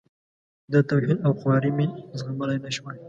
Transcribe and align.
دا 0.71 0.79
توهین 0.89 1.17
او 1.25 1.31
خواري 1.39 1.71
مې 1.77 1.87
زغملای 2.19 2.59
نه 2.65 2.71
شوای. 2.75 2.99